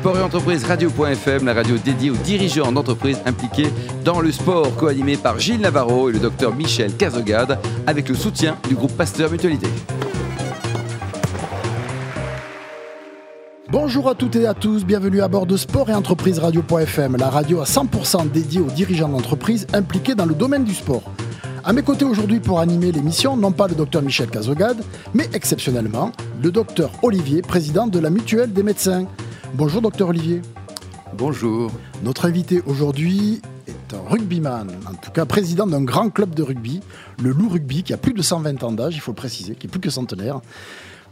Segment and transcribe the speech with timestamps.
[0.00, 3.70] Sport et entreprise radio.fm, la radio dédiée aux dirigeants d'entreprises impliqués
[4.04, 8.58] dans le sport, co-animé par Gilles Navarro et le docteur Michel Cazogade, avec le soutien
[8.68, 9.68] du groupe Pasteur Mutualité.
[13.70, 17.30] Bonjour à toutes et à tous, bienvenue à bord de Sport et Entreprise Radio.fm, la
[17.30, 21.04] radio à 100% dédiée aux dirigeants d'entreprises impliqués dans le domaine du sport.
[21.64, 24.84] À mes côtés aujourd'hui pour animer l'émission, non pas le docteur Michel Cazogade,
[25.14, 29.06] mais exceptionnellement le docteur Olivier, président de la Mutuelle des médecins.
[29.56, 30.42] Bonjour docteur Olivier.
[31.14, 31.72] Bonjour.
[32.02, 36.82] Notre invité aujourd'hui est un rugbyman, en tout cas président d'un grand club de rugby,
[37.22, 39.66] le Loup Rugby, qui a plus de 120 ans d'âge, il faut le préciser, qui
[39.66, 40.42] est plus que centenaire.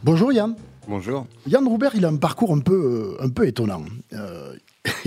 [0.03, 0.55] Bonjour Yann.
[0.87, 1.25] Bonjour.
[1.47, 3.83] Yann Roubert, il a un parcours un peu, euh, un peu étonnant.
[4.13, 4.53] Euh,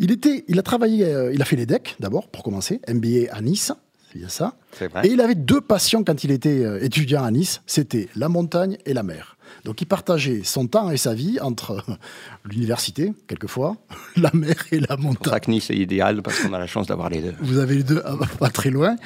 [0.00, 3.30] il, était, il a travaillé, euh, il a fait les decks d'abord, pour commencer, MBA
[3.30, 3.70] à Nice,
[4.10, 4.56] c'est bien ça.
[4.80, 5.06] Vrai.
[5.06, 8.94] Et il avait deux passions quand il était étudiant à Nice, c'était la montagne et
[8.94, 9.37] la mer.
[9.64, 11.84] Donc il partageait son temps et sa vie entre
[12.44, 13.76] l'université, quelquefois,
[14.16, 15.40] la mer et la montagne.
[15.44, 17.34] C'est Nice est idéal parce qu'on a la chance d'avoir les deux.
[17.40, 18.02] Vous avez les deux
[18.38, 18.96] pas très loin.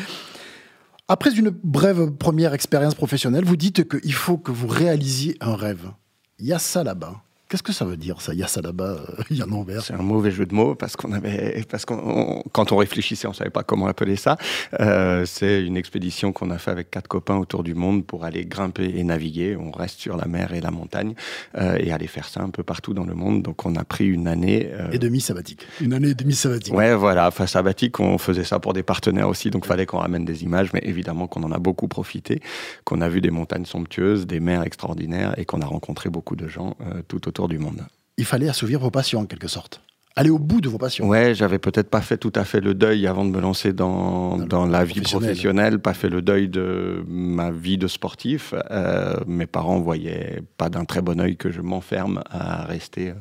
[1.09, 5.91] Après une brève première expérience professionnelle, vous dites qu'il faut que vous réalisiez un rêve.
[6.39, 7.23] Il y a ça là-bas.
[7.53, 8.97] Qu'est-ce que ça veut dire, ça Il y a ça là-bas,
[9.31, 12.79] Yann Robert C'est un mauvais jeu de mots parce qu'on avait, parce qu'on, quand on
[12.79, 14.39] réfléchissait, on savait pas comment appeler ça.
[14.81, 18.47] Euh, c'est une expédition qu'on a fait avec quatre copains autour du monde pour aller
[18.47, 19.55] grimper et naviguer.
[19.55, 21.13] On reste sur la mer et la montagne
[21.59, 23.43] euh, et aller faire ça un peu partout dans le monde.
[23.43, 24.91] Donc on a pris une année euh...
[24.91, 25.67] et demi sabbatique.
[25.83, 26.73] Une année et demi sabbatique.
[26.73, 28.01] Ouais, voilà, enfin sabbatique.
[28.01, 30.73] On faisait ça pour des partenaires aussi, donc fallait qu'on ramène des images.
[30.73, 32.41] Mais évidemment qu'on en a beaucoup profité,
[32.85, 36.49] qu'on a vu des montagnes somptueuses, des mers extraordinaires et qu'on a rencontré beaucoup de
[36.49, 37.87] gens tout autour du monde.
[38.17, 39.81] Il fallait assouvir vos passions en quelque sorte.
[40.15, 41.09] Aller au bout de vos passions.
[41.09, 44.37] Ouais, j'avais peut-être pas fait tout à fait le deuil avant de me lancer dans,
[44.37, 48.55] dans, dans la vie professionnelle, pas fait le deuil de ma vie de sportif.
[48.71, 53.15] Euh, mes parents voyaient pas d'un très bon œil que je m'enferme à rester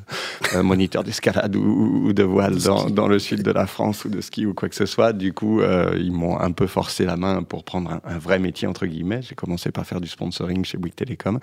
[0.53, 4.09] euh, moniteur d'escalade ou, ou, de voile dans, dans, le sud de la France ou
[4.09, 5.14] de ski ou quoi que ce soit.
[5.14, 8.38] Du coup, euh, ils m'ont un peu forcé la main pour prendre un, un vrai
[8.38, 9.21] métier entre guillemets.
[9.21, 11.39] J'ai commencé par faire du sponsoring chez Bouygues Télécom,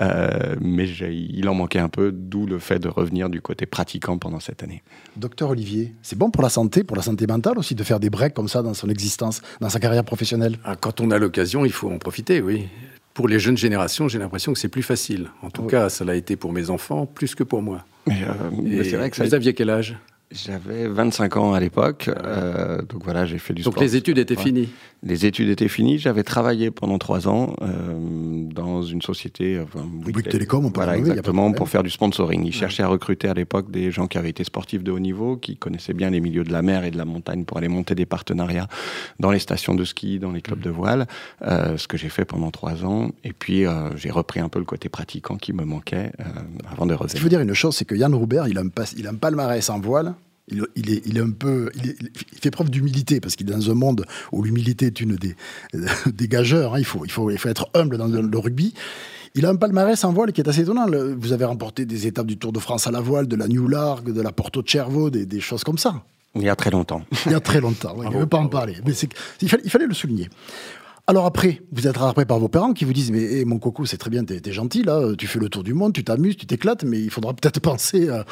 [0.00, 4.18] euh, mais il en manquait un peu, d'où le fait de revenir du côté pratiquant
[4.18, 4.82] pendant cette année.
[5.16, 8.10] Docteur Olivier, c'est bon pour la santé, pour la santé mentale aussi, de faire des
[8.10, 10.58] breaks comme ça dans son existence, dans sa carrière professionnelle?
[10.64, 12.68] Ah, Quand on a l'occasion, il faut en profiter, oui.
[13.14, 15.28] Pour les jeunes générations, j'ai l'impression que c'est plus facile.
[15.42, 15.68] En tout oui.
[15.68, 17.84] cas, ça l'a été pour mes enfants plus que pour moi.
[18.06, 19.24] Mais, euh, c'est vrai que ça...
[19.24, 19.96] Vous aviez quel âge?
[20.30, 23.82] J'avais 25 ans à l'époque, euh, donc voilà, j'ai fait du donc sport.
[23.82, 24.42] Donc les études étaient ouais.
[24.42, 24.68] finies
[25.02, 25.98] Les études étaient finies.
[25.98, 29.58] J'avais travaillé pendant trois ans euh, dans une société.
[29.58, 32.42] Enfin, Bouygues Télécom, on peut Voilà, nommer, exactement, pour faire du sponsoring.
[32.42, 32.52] Ils ouais.
[32.52, 35.56] cherchaient à recruter à l'époque des gens qui avaient été sportifs de haut niveau, qui
[35.56, 38.06] connaissaient bien les milieux de la mer et de la montagne pour aller monter des
[38.06, 38.68] partenariats
[39.18, 40.62] dans les stations de ski, dans les clubs mmh.
[40.62, 41.06] de voile,
[41.40, 43.12] euh, ce que j'ai fait pendant trois ans.
[43.24, 46.24] Et puis, euh, j'ai repris un peu le côté pratiquant qui me manquait euh,
[46.70, 47.10] avant de revenir.
[47.10, 49.10] Ce qu'il faut dire une chose, c'est que Yann Roubert, il a un, il a
[49.10, 50.14] un palmarès en voile
[50.50, 51.96] il, il, est, il, est, un peu, il, est,
[52.32, 55.36] il fait preuve d'humilité parce qu'il est dans un monde où l'humilité est une des,
[56.06, 56.74] des gageurs.
[56.74, 58.74] Hein, il, faut, il, faut, il faut être humble dans le, le rugby.
[59.34, 60.86] Il a un palmarès en voile qui est assez étonnant.
[61.18, 63.68] Vous avez remporté des étapes du Tour de France à la voile, de la New
[63.68, 66.02] Largue, de la Porto Cervo, des, des choses comme ça.
[66.34, 67.02] Il y a très longtemps.
[67.26, 68.76] Il y a très longtemps, oui, il ne veut pas en parler.
[68.84, 68.92] Mais
[69.40, 70.28] il fallait, il fallait le souligner.
[71.10, 73.86] Alors après, vous êtes rattrapé par vos parents qui vous disent mais hey, mon coco
[73.86, 76.36] c'est très bien, t'es es gentil là, tu fais le tour du monde, tu t'amuses,
[76.36, 78.26] tu t'éclates, mais il faudra peut-être penser à,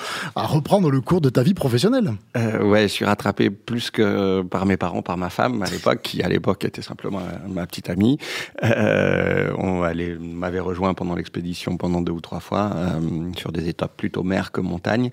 [0.47, 2.13] reprendre le cours de ta vie professionnelle.
[2.37, 6.03] Euh, ouais, je suis rattrapé plus que par mes parents, par ma femme à l'époque,
[6.03, 8.19] qui à l'époque était simplement ma petite amie.
[8.63, 9.81] Euh, on
[10.21, 13.01] m'avait rejoint pendant l'expédition pendant deux ou trois fois euh,
[13.39, 15.09] sur des étapes plutôt mer que montagne.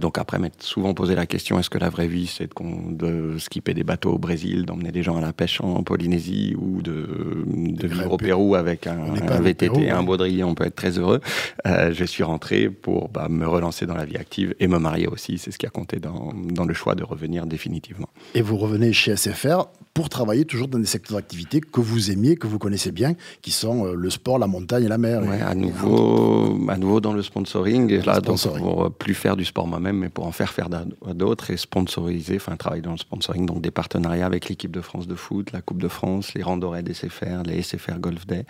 [0.00, 3.38] Donc après m'être souvent posé la question est-ce que la vraie vie c'est de, de
[3.38, 6.99] skipper des bateaux au Brésil, d'emmener des gens à la pêche en Polynésie ou de
[7.00, 10.98] de, vivre au Pérou avec un, un VTT, Pérou, un baudrier, on peut être très
[10.98, 11.20] heureux.
[11.66, 15.06] Euh, je suis rentré pour bah, me relancer dans la vie active et me marier
[15.06, 15.38] aussi.
[15.38, 18.08] C'est ce qui a compté dans, dans, le choix de revenir définitivement.
[18.34, 22.36] Et vous revenez chez SFR pour travailler toujours dans des secteurs d'activité que vous aimiez,
[22.36, 25.22] que vous connaissez bien, qui sont euh, le sport, la montagne et la mer.
[25.22, 27.90] Ouais, à, nouveau, à nouveau dans le sponsoring.
[27.90, 28.64] Et là, sponsoring.
[28.64, 32.36] Donc, pour plus faire du sport moi-même, mais pour en faire faire d'autres et sponsoriser,
[32.36, 35.60] enfin travailler dans le sponsoring, donc des partenariats avec l'équipe de France de foot, la
[35.60, 38.44] Coupe de France, les randonnées des SFR, les SFR Golf Day,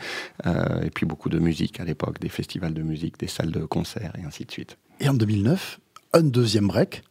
[0.46, 3.64] euh, et puis beaucoup de musique à l'époque, des festivals de musique, des salles de
[3.64, 4.76] concert et ainsi de suite.
[5.00, 5.80] Et en 2009,
[6.12, 7.02] un deuxième break.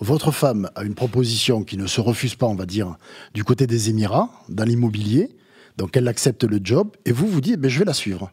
[0.00, 2.96] Votre femme a une proposition qui ne se refuse pas, on va dire,
[3.34, 5.36] du côté des Émirats, dans l'immobilier.
[5.76, 8.32] Donc elle accepte le job et vous vous dites, ben, je vais la suivre.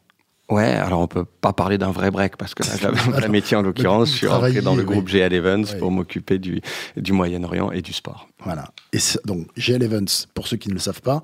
[0.50, 3.58] Ouais, alors on peut pas parler d'un vrai break parce que là j'avais un métier
[3.58, 4.12] en l'occurrence.
[4.12, 6.62] Je suis rentré dans le groupe GL Events pour m'occuper du,
[6.96, 8.30] du Moyen-Orient et du sport.
[8.44, 8.72] Voilà.
[8.94, 11.22] Et donc GL Events, pour ceux qui ne le savent pas,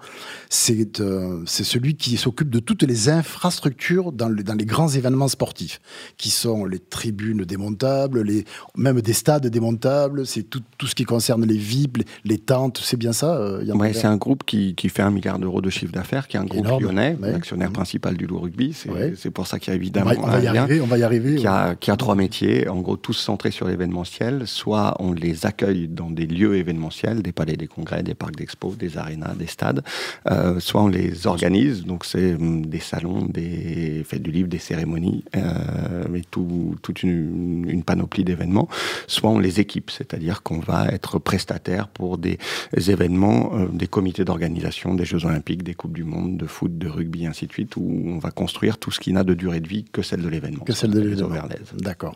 [0.49, 4.89] c'est euh, c'est celui qui s'occupe de toutes les infrastructures dans, le, dans les grands
[4.89, 5.79] événements sportifs,
[6.17, 8.43] qui sont les tribunes démontables, les,
[8.75, 12.97] même des stades démontables, c'est tout, tout ce qui concerne les VIP, les, tentes, c'est
[12.97, 15.93] bien ça euh, Ouais, c'est un groupe qui, qui, fait un milliard d'euros de chiffre
[15.93, 17.73] d'affaires, qui est un groupe lyonnais, l'actionnaire mmh.
[17.73, 18.73] principal du Loup Rugby.
[18.73, 21.03] C'est c'est pour ça qu'il y a évidemment on va, y arriver, on va y
[21.03, 21.35] arriver.
[21.35, 24.47] Qui a, a, trois métiers, en gros tous centrés sur l'événementiel.
[24.47, 28.75] Soit on les accueille dans des lieux événementiels, des palais des congrès, des parcs d'expo,
[28.75, 29.83] des arénas, des stades.
[30.29, 34.59] Euh, soit on les organise, donc c'est hum, des salons, des fêtes du livre, des
[34.59, 38.67] cérémonies, euh, tout, toute une, une panoplie d'événements.
[39.07, 42.37] Soit on les équipe, c'est-à-dire qu'on va être prestataire pour des
[42.75, 46.87] événements, euh, des comités d'organisation, des Jeux Olympiques, des Coupes du Monde, de foot, de
[46.87, 49.67] rugby, ainsi de suite, où on va construire tout ce qui n'a de durée de
[49.67, 50.63] vie que celle de l'événement.
[50.63, 51.35] Que celle de l'événement.
[51.77, 52.15] D'accord.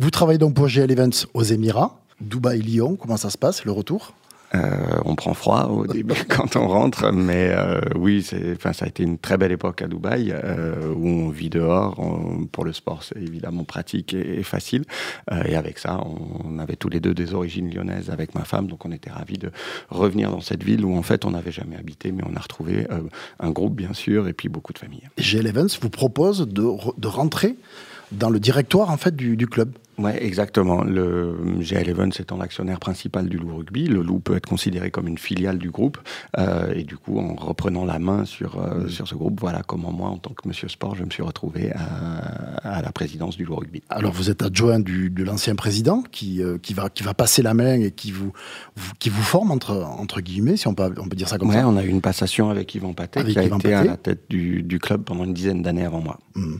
[0.00, 2.96] Vous travaillez donc pour GL Events aux Émirats, Dubaï, Lyon.
[2.96, 4.14] Comment ça se passe, le retour?
[4.54, 8.88] Euh, on prend froid au début quand on rentre, mais euh, oui, enfin, ça a
[8.88, 11.96] été une très belle époque à Dubaï euh, où on vit dehors.
[12.52, 14.84] pour le sport, c'est évidemment pratique et, facile.
[15.46, 16.00] et avec ça,
[16.44, 19.38] on, avait tous les deux des origines lyonnaises avec ma femme, donc on était ravis
[19.38, 19.50] de
[19.90, 22.86] revenir dans cette ville où en fait on n'avait jamais habité, mais on a retrouvé
[23.38, 25.08] un groupe bien sûr et puis beaucoup de familles.
[25.18, 26.64] GL Evans vous propose de,
[26.98, 27.56] de rentrer
[28.12, 29.70] dans le directoire en fait du, du club.
[29.98, 30.84] Oui, exactement.
[30.84, 35.08] Le GL Evans étant l'actionnaire principal du Loup Rugby, le Loup peut être considéré comme
[35.08, 35.98] une filiale du groupe.
[36.38, 39.90] Euh, et du coup, en reprenant la main sur, euh, sur ce groupe, voilà comment
[39.90, 43.44] moi, en tant que monsieur sport, je me suis retrouvé à, à la présidence du
[43.44, 43.82] Loup Rugby.
[43.88, 47.42] Alors, vous êtes adjoint du, de l'ancien président qui, euh, qui, va, qui va passer
[47.42, 48.32] la main et qui vous,
[49.00, 51.56] qui vous forme, entre, entre guillemets, si on peut, on peut dire ça comme ouais,
[51.56, 51.66] ça.
[51.66, 54.62] on a eu une passation avec Yvan Paté, qui a été à la tête du,
[54.62, 56.20] du, club pendant une dizaine d'années avant moi.
[56.36, 56.56] Mm.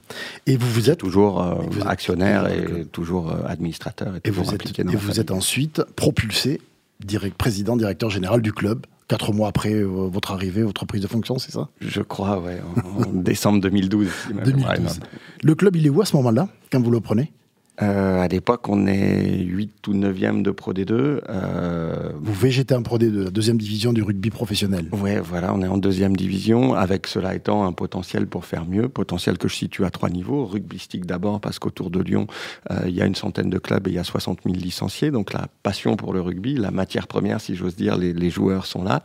[0.47, 1.45] Et vous, vous êtes toujours
[1.87, 4.15] actionnaire et toujours euh, administrateur.
[4.25, 6.61] Et, vous, êtes, et vous êtes ensuite propulsé
[7.05, 11.07] direct, président, directeur général du club quatre mois après euh, votre arrivée, votre prise de
[11.07, 11.69] fonction, c'est ça?
[11.81, 14.09] Je crois, ouais, en, décembre 2012.
[14.45, 15.01] 2012.
[15.43, 17.33] Le club, il est où à ce moment-là, quand vous le prenez?
[17.81, 21.21] Euh, à l'époque, on est 8 ou 9e de Pro D2.
[21.29, 22.11] Euh...
[22.21, 24.87] Vous végétez en Pro D2, la deuxième division du rugby professionnel.
[24.93, 28.89] Oui, voilà, on est en deuxième division, avec cela étant un potentiel pour faire mieux,
[28.89, 30.45] potentiel que je situe à trois niveaux.
[30.45, 32.27] Rugbystique d'abord, parce qu'autour de Lyon,
[32.71, 35.11] euh, il y a une centaine de clubs et il y a 60 000 licenciés,
[35.13, 38.67] donc la passion pour le rugby, la matière première, si j'ose dire, les, les, joueurs
[38.67, 39.03] sont là.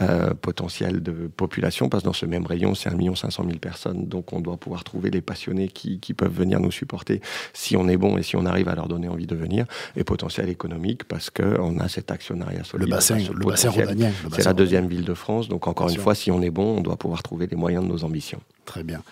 [0.00, 4.06] Euh, potentiel de population, parce que dans ce même rayon, c'est 1 500 000 personnes,
[4.06, 7.20] donc on doit pouvoir trouver les passionnés qui, qui peuvent venir nous supporter
[7.52, 9.66] si on est bon et si on arrive à leur donner envie de venir,
[9.96, 12.86] et potentiel économique parce qu'on a cet actionnariat solide.
[12.86, 13.70] Le bassin, le bassin
[14.32, 16.80] C'est la deuxième ville de France, donc encore une fois, si on est bon, on
[16.80, 18.40] doit pouvoir trouver les moyens de nos ambitions.
[18.64, 19.02] Très bien.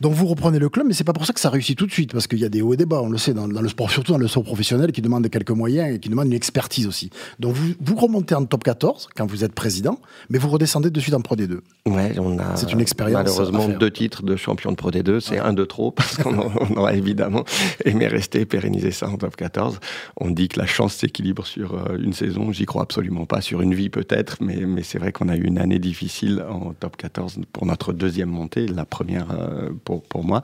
[0.00, 1.90] Donc vous reprenez le club, mais c'est pas pour ça que ça réussit tout de
[1.90, 3.68] suite, parce qu'il y a des hauts et des bas, on le sait, dans, le
[3.68, 6.86] sport, surtout dans le sport professionnel, qui demande quelques moyens et qui demande une expertise
[6.86, 7.10] aussi.
[7.40, 9.98] Donc vous, vous remontez en top 14 quand vous êtes président,
[10.30, 11.58] mais vous redescendez de suite en Pro D2.
[11.86, 13.24] Ouais, on a c'est une expérience.
[13.24, 16.96] Malheureusement, deux titres de champion de Pro D2, c'est un de trop, parce qu'on aurait
[16.96, 17.44] évidemment
[17.84, 19.80] aimé rester et pérenniser ça en top 14.
[20.16, 23.62] On dit que la chance s'équilibre sur euh, une saison, j'y crois absolument pas, sur
[23.62, 26.96] une vie peut-être, mais, mais c'est vrai qu'on a eu une année difficile en top
[26.96, 30.42] 14 pour notre deuxième montée, la première euh, pour, moi.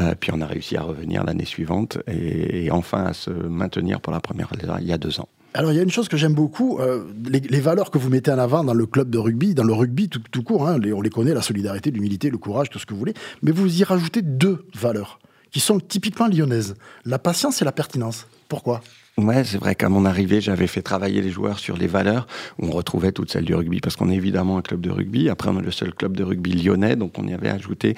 [0.00, 4.12] Euh, puis on a réussi à revenir l'année suivante et, enfin à se maintenir pour
[4.12, 4.48] la première
[4.80, 5.28] il y a deux ans.
[5.54, 8.30] Alors, il y a une chose que j'aime beaucoup, euh, les, valeurs que vous mettez
[8.30, 11.00] en avant dans le club de rugby, dans le rugby tout, tout court, hein, on
[11.00, 13.82] les connaît, la solidarité, l'humilité, le courage, tout ce que vous voulez, mais vous y
[13.82, 15.18] rajoutez deux valeurs
[15.50, 16.74] qui sont typiquement lyonnaises,
[17.06, 18.26] la patience et la pertinence.
[18.48, 18.82] Pourquoi?
[19.18, 22.26] Ouais, c'est vrai qu'à mon arrivée, j'avais fait travailler les joueurs sur les valeurs.
[22.58, 25.30] On retrouvait toutes celles du rugby parce qu'on est évidemment un club de rugby.
[25.30, 27.94] Après, on est le seul club de rugby lyonnais, donc on y avait ajouté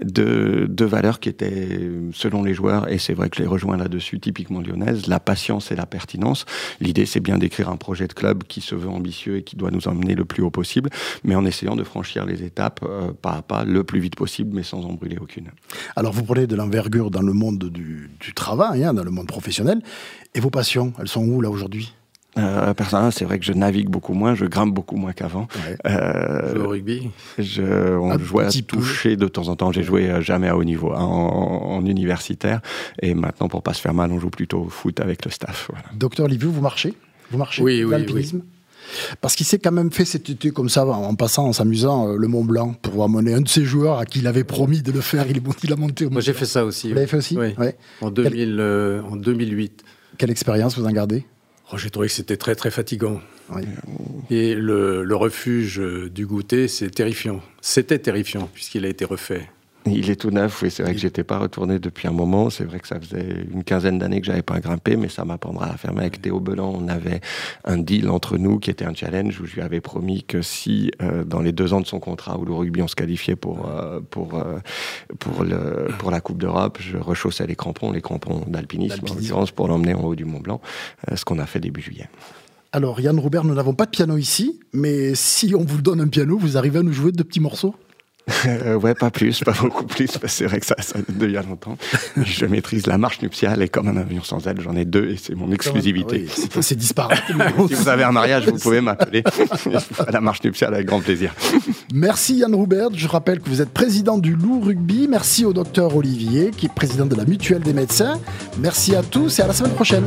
[0.00, 1.78] deux, valeurs qui étaient,
[2.14, 5.70] selon les joueurs, et c'est vrai que je les rejoins là-dessus, typiquement lyonnaises, la patience
[5.72, 6.46] et la pertinence.
[6.80, 9.70] L'idée, c'est bien d'écrire un projet de club qui se veut ambitieux et qui doit
[9.70, 10.88] nous emmener le plus haut possible,
[11.22, 14.52] mais en essayant de franchir les étapes euh, pas à pas le plus vite possible,
[14.54, 15.50] mais sans en brûler aucune.
[15.96, 19.26] Alors, vous prenez de l'envergure dans le monde du, du travail, hein, dans le monde
[19.26, 19.82] professionnel,
[20.34, 20.50] et vos
[20.98, 21.94] elles sont où là aujourd'hui?
[22.38, 25.48] Euh, personnellement, c'est vrai que je navigue beaucoup moins, je grimpe beaucoup moins qu'avant.
[25.86, 27.10] Euh, au rugby?
[27.38, 29.70] je, On jouait à toucher de temps en temps.
[29.70, 32.62] J'ai joué euh, jamais à haut niveau, hein, en, universitaire.
[33.02, 35.70] Et maintenant, pour pas se faire mal, on joue plutôt au foot avec le staff.
[35.94, 36.94] Docteur Liviu, vous marchez?
[37.30, 38.32] Vous marchez Oui, oui,
[39.20, 42.28] Parce qu'il s'est quand même fait cet été comme ça, en passant, en s'amusant, le
[42.28, 45.02] Mont Blanc, pour amener un de ses joueurs à qui il avait promis de le
[45.02, 45.26] faire.
[45.28, 46.88] Il, est, il a monté au Moi, j'ai fait ça aussi.
[46.88, 47.36] Vous l'avez fait aussi?
[47.36, 47.54] Oui.
[48.00, 49.84] En, 2000, en 2008.
[50.18, 51.24] Quelle expérience vous en gardez?
[51.72, 53.20] Oh, J'ai trouvé que c'était très très fatigant.
[54.30, 57.40] Et le, refuge du goûter, c'est terrifiant.
[57.60, 59.48] C'était terrifiant puisqu'il a été refait.
[59.86, 60.70] Il est tout neuf, oui.
[60.70, 62.50] C'est vrai que j'étais pas retourné depuis un moment.
[62.50, 65.66] C'est vrai que ça faisait une quinzaine d'années que j'avais pas grimpé, mais ça m'apprendra
[65.66, 65.90] à faire.
[65.96, 67.20] Avec Théo Belan, on avait
[67.64, 70.90] un deal entre nous qui était un challenge où je lui avais promis que si
[71.02, 73.68] euh, dans les deux ans de son contrat où le rugby on se qualifiait pour
[73.68, 74.58] euh, pour euh,
[75.18, 79.50] pour le pour la Coupe d'Europe, je rechaussais les crampons, les crampons d'alpinisme en l'occurrence
[79.50, 80.60] pour l'emmener en haut du Mont Blanc,
[81.14, 82.08] ce qu'on a fait début juillet.
[82.72, 86.08] Alors Yann Robert, nous n'avons pas de piano ici, mais si on vous donne un
[86.08, 87.74] piano, vous arrivez à nous jouer de petits morceaux?
[88.46, 91.42] euh, ouais, pas plus, pas beaucoup plus, c'est vrai que ça, ça il y a
[91.42, 91.76] longtemps.
[92.16, 95.16] Je maîtrise la marche nuptiale et comme un avion sans aile, j'en ai deux et
[95.16, 96.26] c'est mon exclusivité.
[96.56, 97.22] Ah c'est disparate.
[97.68, 99.24] si vous avez un mariage, vous pouvez m'appeler.
[100.12, 101.34] la marche nuptiale avec grand plaisir.
[101.92, 102.90] Merci Yann Roubert.
[102.94, 105.08] Je rappelle que vous êtes président du Loup Rugby.
[105.08, 108.20] Merci au docteur Olivier, qui est président de la Mutuelle des médecins.
[108.58, 110.04] Merci à tous et à la semaine prochaine.